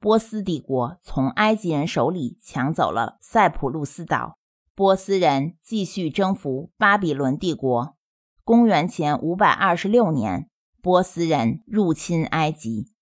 [0.04, 4.36] 波斯帝国从埃及人手里抢走了塞浦路斯岛，
[4.74, 7.96] 波斯人继续征服巴比伦帝国。
[8.44, 10.50] 公元前五百二十六年，
[10.82, 12.92] 波斯人入侵埃及。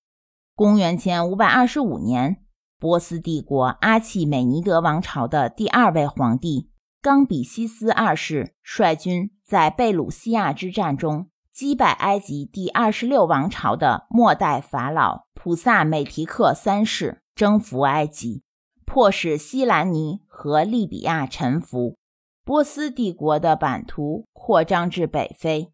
[0.54, 2.40] 公元前五百二十五年，
[2.78, 18.42] 波斯帝国阿契美尼德王朝的第二位皇帝冈比西斯二世率军在贝鲁西亚之战中击败埃及第二十六王朝的末代法老普萨美提克三世，征服埃及，
[18.86, 21.96] 迫使西兰尼和利比亚臣服。
[22.42, 25.72] 波斯帝国的版图扩张至北非，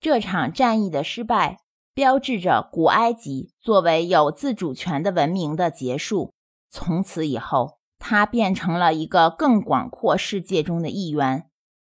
[0.00, 1.58] 这场战役的失败
[1.92, 6.32] 标志着古埃及作为有自主权的文明的结束。
[6.70, 11.45] 从此以后，它变成了一个更广阔世界中的一员，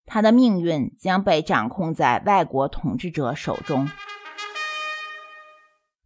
[0.07, 3.87] 他的命运将被掌控在外国统治者手中。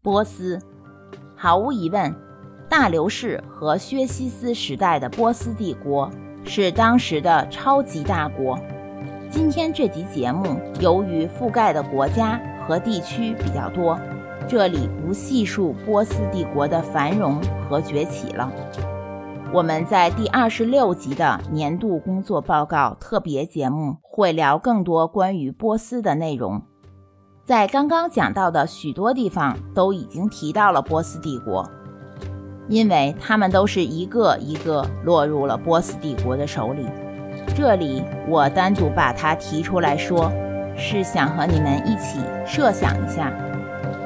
[0.03, 0.59] 波斯，
[1.37, 2.13] 毫无疑问，
[2.69, 6.11] 大流士和薛西斯时代的波斯帝国。
[6.43, 8.59] 是当时的超级大国。
[9.31, 14.01] 今天这集节目由于覆盖的国家和地区比较多，
[14.49, 18.51] 这里不细数波斯帝国的繁荣和崛起了。
[19.53, 26.63] 我们在第二十六集的年度工作报告特别节目会聊更多关于波斯的内容。
[27.45, 31.69] 在刚刚讲到的许多地方都已经提到了波斯帝国。
[32.69, 36.87] 因为他们都是一个一个落入了波斯帝国的手里，
[37.57, 40.31] 这里我单独把它提出来说，
[40.77, 43.33] 是想和你们一起设想一下：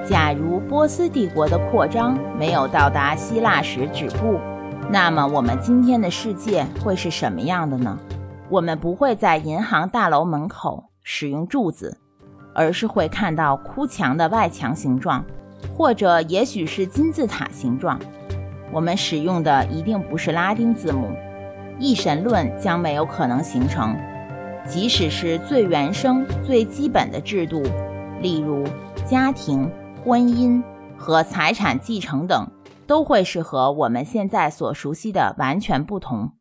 [0.08, 4.40] 假如波斯帝国的扩张没有到达希腊时止步，
[4.90, 7.98] 那么我们今天的世界会是什么样的呢？
[8.48, 11.98] 我们不会在银行大楼门口使用柱子，
[12.54, 15.24] 而是会看到哭墙的外墙形状，
[15.76, 17.98] 或者也许是金字塔形状。
[18.70, 21.08] 我们使用的一定不是拉丁字母，
[21.78, 23.96] 一神论将没有可能形成。
[24.66, 27.62] 即使是最原生、最基本的制度，
[28.20, 28.64] 例如
[29.06, 29.70] 家庭、
[30.02, 30.62] 婚姻
[30.96, 32.46] 和财产继承等，
[32.86, 36.32] 都会是和我们现在所熟悉的完全不同。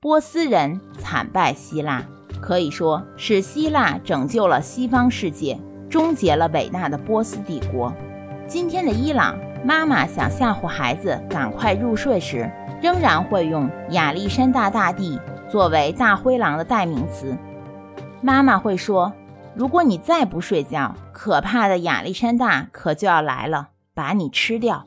[0.00, 2.04] 波斯人惨败希腊，
[2.40, 5.58] 可以说是希腊拯救了西方世界，
[5.90, 7.92] 终结了伟大的波斯帝国。
[8.46, 9.36] 今天的伊朗。
[9.64, 12.48] 妈妈想吓唬孩子赶快入睡时，
[12.80, 15.18] 仍然会用亚历山大大帝
[15.50, 17.36] 作为大灰狼的代名词。
[18.20, 19.12] 妈妈会说
[19.56, 24.86] ：“如果你再不睡觉，可怕的亚历山大可就要来了，把你吃掉。”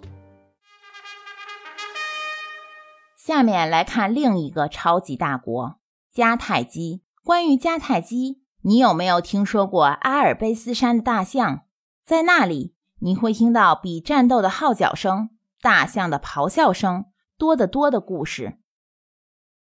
[3.24, 5.80] 下面来看另一个超级大国
[6.12, 7.04] 迦太基。
[7.24, 11.66] 关于迦太基，你有没有听说过阿尔卑斯山的大象？
[12.04, 12.74] 在那里。
[13.04, 17.06] 你会听到比战斗的号角声、大象的咆哮声
[17.38, 18.60] 多得多的故事。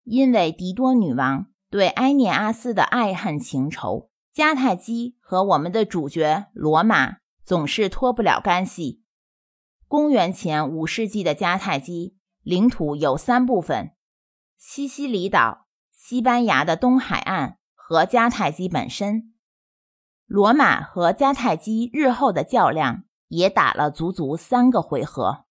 [0.05, 9.03] 因为狄多女王对埃涅阿斯的爱恨情仇，迦太基和我们的主角罗马总是脱不了干系。
[9.89, 13.95] 公元前五世纪的迦太基领土有三部分：
[14.57, 19.33] 西西里岛、西班牙的东海岸和迦太基本身。
[20.27, 25.45] 罗马和迦太基日后的较量也打了足足三个回合，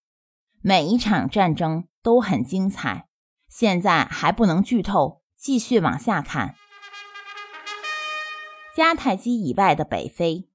[0.60, 3.08] 每一场战争都很精彩。
[3.48, 6.56] 现在还不能剧透，继续往下看。
[8.76, 10.50] 迦太基以外的北非，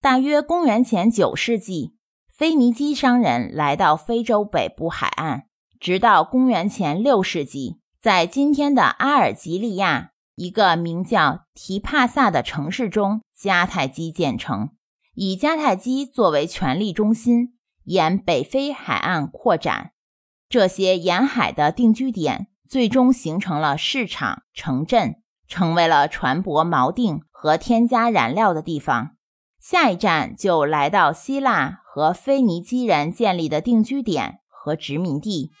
[0.00, 1.96] 大约公元前九世纪，
[2.28, 5.46] 腓尼基商人来到非洲北部海岸，
[5.80, 14.72] 直到公元前六世纪，在今天的阿尔及利亚一个名叫提帕萨的城市中，迦太基建成，
[15.14, 17.54] 以迦太基作为权力中心，
[17.84, 19.92] 沿北非海岸扩展。
[20.50, 29.12] 这些沿海的定居点最终形成了市场、城镇，成为了船舶锚定和添加燃料的地方。
[29.58, 35.52] 下一站就来到希腊和腓尼基人建立的定居点和殖民地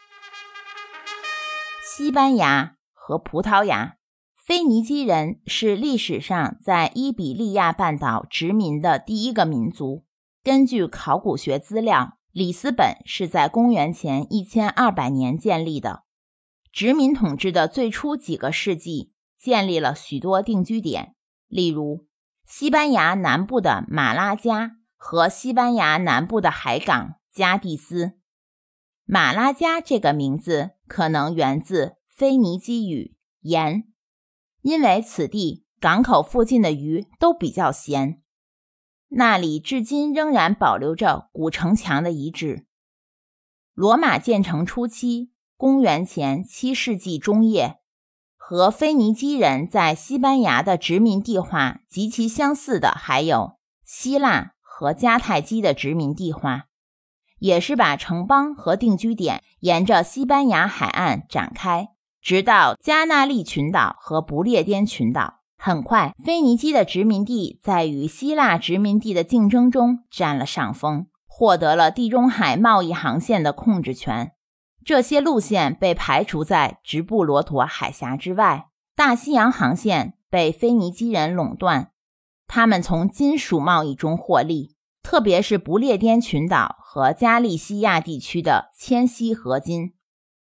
[2.02, 3.96] 西班牙和葡萄牙。
[4.34, 10.06] 腓尼基人是历史上在伊比利亚半岛殖民的第一个民族。
[10.42, 12.16] 根据考古学资料。
[12.32, 16.04] 里斯本是在公元前一千二百年建立的。
[16.72, 21.14] 殖民统治的最初几个世纪，建立了许多定居点，
[21.48, 22.06] 例如
[22.46, 28.19] 西班牙南部的马拉加和西班牙南部的海港加的斯。
[29.12, 33.88] 马拉加这个名字可能源自腓尼基语“盐”，
[34.62, 38.22] 因为此地港口附近的鱼都比较咸。
[39.08, 42.68] 那里至今仍然保留着古城墙的遗址。
[43.74, 47.80] 罗马建成初期，公元前七世纪中叶，
[48.36, 53.54] 和腓尼基人在西班牙的殖民地化极其相似的，还有
[53.84, 56.68] 希腊和迦太基的殖民地化，
[57.40, 61.88] 也是把城邦和定居点沿着西班牙海岸展开，
[62.22, 65.40] 直到加那利群岛和不列颠群岛。
[65.58, 74.32] 很快，腓尼基的殖民地在与希腊殖民地的竞争中占了上风，获得了地中海贸易航线的控制权。
[74.82, 81.90] 这些路线被排除在直布罗陀海峡之外，大西洋航线被腓尼基人垄断。
[82.46, 89.94] 他们从金属贸易中获利，特别是不列颠群岛和加利西亚地区的铅锡合金。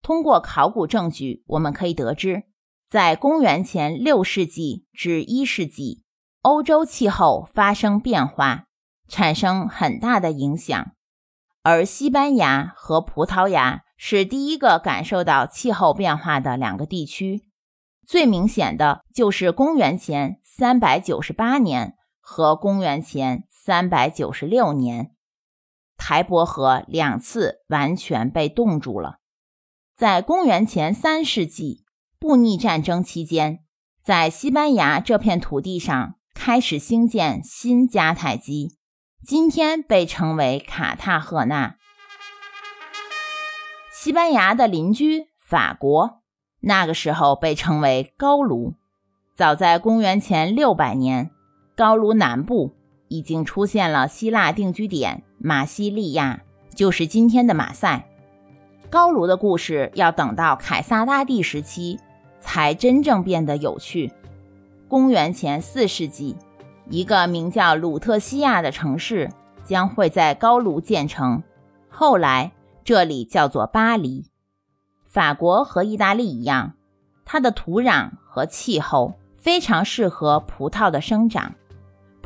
[0.01, 2.43] 通过考古证据，我们可以得知。
[2.89, 6.03] 在公元前六世纪至一世纪，
[6.41, 8.65] 欧洲气候发生变化，
[9.07, 10.91] 产生很大的影响。
[11.63, 17.47] 而西班牙和葡萄牙是第一个感受到气候变化的两个地区。
[18.05, 25.11] 最明显的就是公元前三百九十八年和公元前三百九十六年，
[25.95, 29.19] 台伯河两次完全被冻住了。
[29.95, 31.85] 在公元前三世纪。
[32.19, 33.59] 布匿战争期间，
[34.03, 38.77] 在西班牙这片土地上开始兴建新迦太基，
[39.25, 41.77] 今天被称为卡塔赫纳。
[43.93, 46.21] 西班牙的邻居法国，
[46.59, 48.73] 那个时候被称为高卢。
[49.33, 51.31] 早在公元前六百年，
[51.77, 52.75] 高卢南部
[53.13, 56.41] 已经出现了希腊定居点马西利亚，
[56.73, 58.09] 就是今天的马赛。
[58.89, 61.99] 高卢的故事要等到凯撒大帝时期。
[62.45, 64.11] 才真正变得有趣。
[64.89, 66.35] 公元前四世纪，
[66.89, 69.31] 一个名叫鲁特西亚的城市
[69.63, 71.41] 将会在高卢建成，
[71.89, 72.51] 后来
[72.83, 74.25] 这里叫做巴黎。
[75.05, 76.73] 法国和意大利一样，
[77.23, 81.55] 它的土壤和气候非常适合葡萄的生长。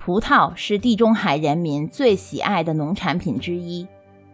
[0.07, 3.85] 葡萄是地中海人民最喜爱的农产品之一。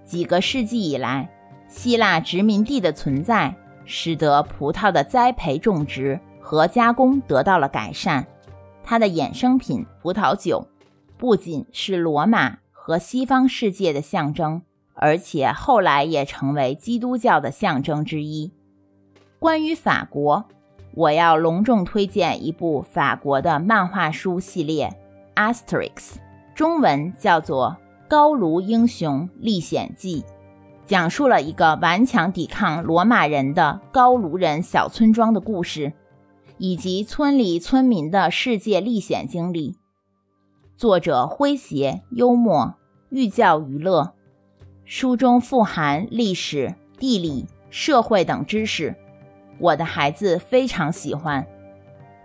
[0.06, 1.28] 几个世纪以来，
[1.68, 3.56] 希腊殖民地的存在。
[3.84, 8.28] 使得葡萄的栽培、种植和加工得到了改善。
[8.84, 10.68] 它的衍生品葡萄酒
[11.18, 14.62] 不仅是罗马和西方世界的象征，
[14.94, 18.54] 而且后来也成为基督教的象征之一。
[19.40, 20.46] 关于法国，
[20.94, 24.88] 我要隆重推荐一部法国的漫画书系列
[25.36, 25.92] 《Asterix》，
[26.56, 27.78] 中文叫做
[28.08, 30.22] 《高卢英雄历险记》。
[30.86, 35.94] 讲述了一个顽强抵抗罗马人的高卢人小村庄的故事，
[36.58, 39.78] 以及村里村民的世界历险经历。
[40.76, 42.76] 作者诙谐幽默，
[43.10, 44.14] 寓教于乐。
[44.84, 48.94] 书中富含历史、地理、社会等知识，
[49.60, 51.48] 我的孩子非常喜欢。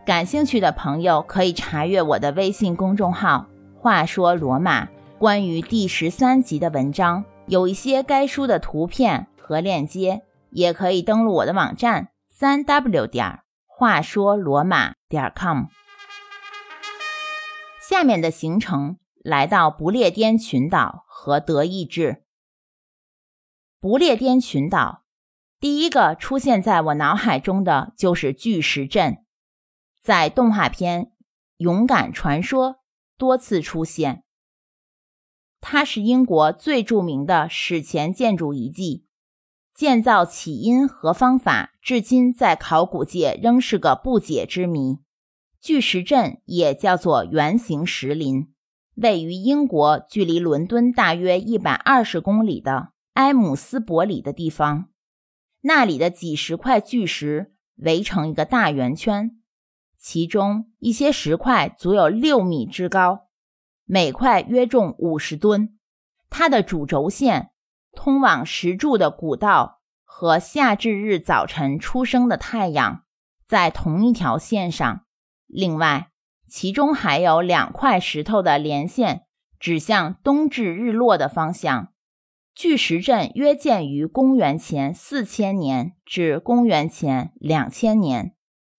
[0.09, 3.47] 感兴趣的朋友可以查阅我的微信公众号
[3.77, 4.89] “话说罗马”
[5.21, 10.23] 关于第十三集的文章，有一些该书的图片和链接。
[10.49, 15.65] 也可以登录我的网站三 w 点话说罗马点 com。
[17.87, 22.23] 下面的行程来到不列颠群岛和德意志。
[23.79, 25.03] 不列颠群岛，
[25.61, 29.19] 第一个出现在我脑海中的就是巨石阵。
[30.09, 31.05] 在动画片
[31.59, 32.71] 《勇敢传说》
[33.19, 34.25] 多次出现。
[35.61, 39.05] 它是英国最著名的史前建筑遗迹，
[39.75, 45.01] 建造起因和方法至今在考古界仍是个不解之谜。
[45.61, 48.51] 巨石阵也叫做圆形石林，
[48.95, 54.89] 位于英国距离伦敦大约一百二十公里的埃姆斯伯里的地方，
[55.61, 59.35] 那里的几十块巨石围成一个大圆圈。
[60.01, 63.27] 其中一些石块足有六米之高，
[63.85, 65.77] 每块约重五十吨。
[66.31, 67.51] 它的主轴线
[67.93, 73.05] 通往石柱的古道和夏至日早晨出生的太阳
[73.47, 75.05] 在同一条线上。
[75.47, 76.11] 另外，
[76.47, 79.25] 其中还有两块石头的连线
[79.59, 81.93] 指向冬至日落的方向。
[82.55, 88.35] 巨石阵约建于公元前四千年至公元前两千年。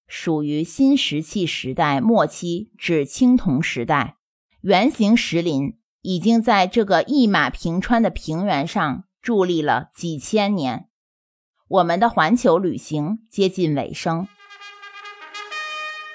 [0.10, 4.18] 属于新石器时代末期至青铜时代，
[4.62, 10.88] 圆形石林已经在这个一马平川的平原上伫立了几千年。
[11.68, 14.28] 我们的环球旅行接近尾声，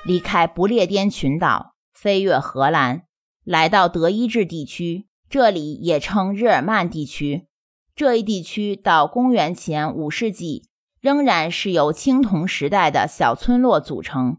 [0.05, 3.05] 离开不列颠群岛，飞越荷兰，
[3.45, 7.47] 来到德意志地区，这里也称日耳曼地区。
[7.95, 10.68] 这一地区到公元前五世纪。
[11.05, 14.38] 仍然是由青铜时代的小村落组成，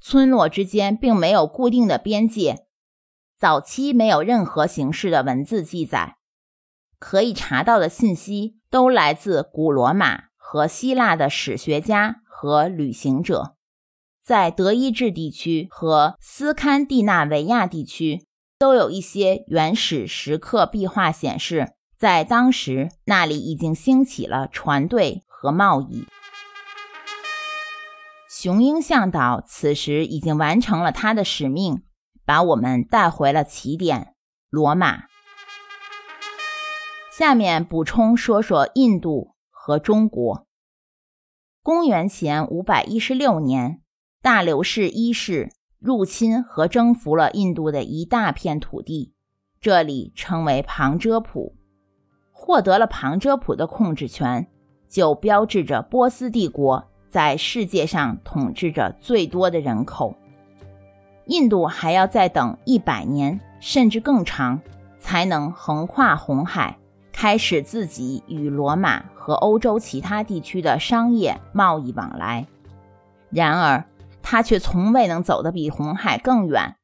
[0.00, 2.64] 村落之间并没有固定的边界，
[3.38, 6.16] 早期没有任何形式的文字记载，
[6.98, 13.56] 可以查到的信息都来自古罗马和希腊的史学家和旅行者。
[14.24, 18.24] 在德意志地区和斯堪的纳维亚地区，
[18.58, 25.26] 都有一些原始石刻壁画显示，在当时那里已经兴起了船队。
[25.42, 26.06] 和贸易，
[28.28, 31.82] 雄鹰向导此时已经完成了他的使命，
[32.26, 34.14] 把我们带回了起点——
[34.50, 35.04] 罗马。
[37.10, 40.46] 下面补充说说印度和中国。
[41.62, 43.80] 公元前五百一十六年，
[44.20, 49.14] 大流士一世入侵和征服了印度的一大片土地，
[49.58, 51.56] 这里称为旁遮普。
[52.30, 54.50] 获得了旁遮普的控制权。
[54.90, 60.16] 就标志着波斯帝国在世界上统治着最多的人口。
[61.26, 64.60] 印度还要再等一百年甚至更长，
[64.98, 66.76] 才能横跨红海，
[67.12, 72.46] 开始自己与罗马和欧洲其他地区的商业贸易往来。
[73.30, 73.84] 然而，
[74.22, 76.74] 他却从未能走得比红海更远。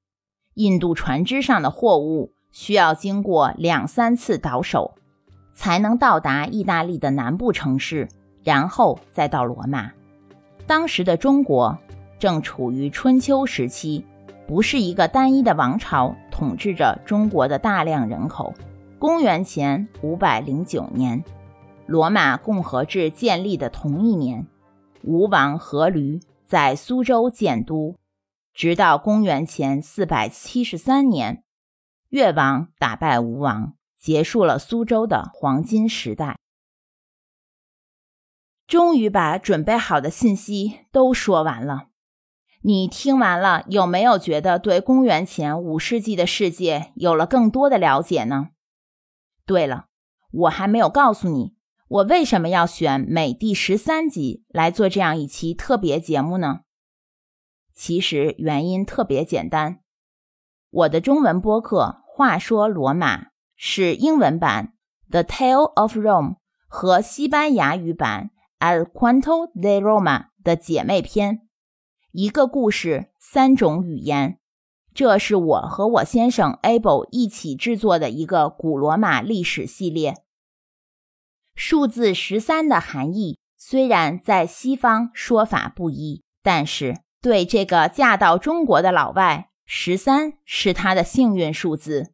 [0.54, 4.94] 印度船只上的货物需要经过两三次倒手。
[5.56, 8.08] 才能到达意大利的南部城市，
[8.44, 9.90] 然后再到罗马。
[10.66, 11.76] 当时的中国
[12.18, 14.04] 正处于春秋时期，
[14.46, 18.54] 不是一个单一的王朝统治着中国的大量人口。
[18.98, 21.24] 公元前五百零九年，
[21.86, 24.46] 罗马共和制建立的同一年，
[25.02, 27.96] 吴王阖闾在苏州建都，
[28.52, 31.42] 直到公元前四百七十三年，
[32.10, 33.75] 越王打败吴王。
[33.98, 36.38] 结束了苏州的黄金时代，
[38.66, 41.88] 终于把准备好的信息都说完了。
[42.62, 48.48] 你听完了，有没有觉得对公元前五世纪的世界有了更多的了解呢？
[49.44, 49.86] 对了，
[50.32, 51.54] 我还没有告诉你，
[51.86, 56.62] 我为什么要选每第十三集来做这样一期特别节目呢？
[57.72, 59.80] 其实原因特别简单，
[60.70, 63.24] 我的中文播客《话说罗马》。
[63.56, 64.74] 是英文版
[65.10, 66.30] 《The Tale of Rome》
[66.68, 68.30] 和西班牙语版
[68.64, 71.48] 《El Cuento de Roma》的姐妹篇，
[72.12, 74.38] 一个故事，三种语言。
[74.92, 80.14] 这是我和我先生 Abel 一起制作的一个古罗马历史系列。
[81.54, 92.12] 数字十三的含义虽然在西方说法不一，但是对这个嫁到中国的老外，十三是他的幸运数字。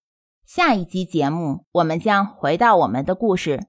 [0.54, 3.68] 下一集节目，我们将回到我们的故事，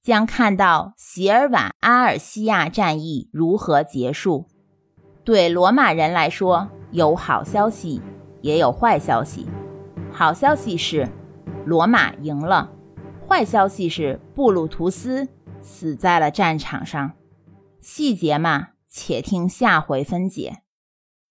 [0.00, 4.46] 将看到席尔瓦阿尔西亚战役如何结束。
[5.24, 8.00] 对罗马人来说，有好消息，
[8.40, 9.46] 也有坏消息。
[10.10, 11.06] 好消息是，
[11.66, 12.70] 罗马赢了；
[13.28, 15.28] 坏消息是，布鲁图斯
[15.60, 17.12] 死在了战场上。
[17.82, 20.62] 细节嘛，且听下回分解。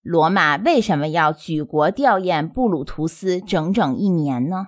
[0.03, 4.67] 罗马为什么要举国吊唁布鲁图斯整整一年呢？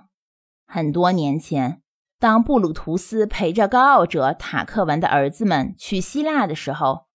[0.66, 1.82] 很多年前，
[2.18, 7.06] 当布鲁图斯陪着高傲者塔克文的儿子们去希腊的时候，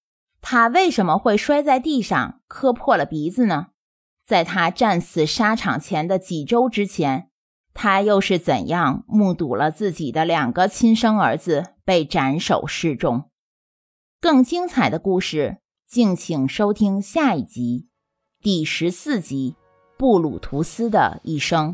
[0.41, 3.67] 他为什么会摔在地上磕破了鼻子呢？
[4.25, 7.29] 在他战死沙场前的几周之前，
[7.73, 13.29] 他又是怎样目睹了自己的两个亲生儿子被斩首示众？
[14.21, 17.87] 更精彩的故事，敬请收听下一集，
[18.41, 19.55] 第十四集
[19.97, 21.71] 《布鲁图斯的一生》。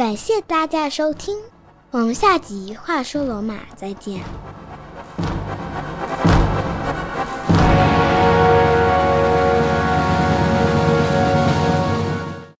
[0.00, 1.36] 感谢大家收听，
[1.90, 4.22] 我们下集《话说罗马》再见。